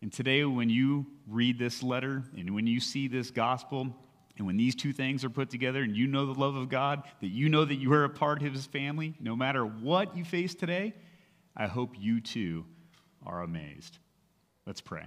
And 0.00 0.12
today, 0.12 0.44
when 0.44 0.68
you 0.68 1.06
read 1.26 1.58
this 1.58 1.82
letter 1.82 2.24
and 2.36 2.54
when 2.54 2.66
you 2.66 2.80
see 2.80 3.08
this 3.08 3.30
gospel, 3.30 3.94
and 4.36 4.46
when 4.46 4.56
these 4.56 4.74
two 4.74 4.92
things 4.92 5.24
are 5.24 5.30
put 5.30 5.50
together 5.50 5.82
and 5.82 5.96
you 5.96 6.06
know 6.06 6.26
the 6.26 6.38
love 6.38 6.56
of 6.56 6.68
God, 6.68 7.02
that 7.20 7.28
you 7.28 7.48
know 7.48 7.64
that 7.64 7.76
you 7.76 7.92
are 7.92 8.04
a 8.04 8.10
part 8.10 8.42
of 8.42 8.52
his 8.52 8.66
family, 8.66 9.14
no 9.20 9.36
matter 9.36 9.64
what 9.64 10.16
you 10.16 10.24
face 10.24 10.54
today, 10.54 10.94
I 11.56 11.66
hope 11.66 11.94
you 11.98 12.20
too 12.20 12.64
are 13.24 13.42
amazed. 13.42 13.98
Let's 14.66 14.80
pray. 14.80 15.04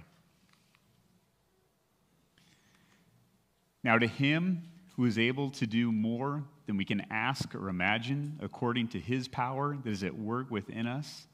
Now, 3.84 3.98
to 3.98 4.06
him 4.06 4.62
who 4.96 5.04
is 5.04 5.18
able 5.18 5.50
to 5.50 5.66
do 5.66 5.92
more 5.92 6.44
than 6.66 6.76
we 6.76 6.84
can 6.84 7.06
ask 7.10 7.54
or 7.54 7.68
imagine, 7.68 8.38
according 8.40 8.88
to 8.88 9.00
his 9.00 9.28
power 9.28 9.76
that 9.76 9.90
is 9.90 10.02
at 10.02 10.16
work 10.16 10.50
within 10.50 10.86
us, 10.86 11.26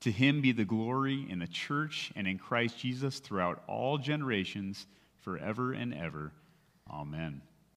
to 0.00 0.10
him 0.10 0.42
be 0.42 0.52
the 0.52 0.64
glory 0.64 1.26
in 1.30 1.38
the 1.38 1.46
church 1.46 2.12
and 2.14 2.26
in 2.26 2.38
Christ 2.38 2.78
Jesus 2.78 3.20
throughout 3.20 3.62
all 3.66 3.96
generations, 3.96 4.86
forever 5.20 5.72
and 5.72 5.94
ever. 5.94 6.32
Amen. 6.90 7.40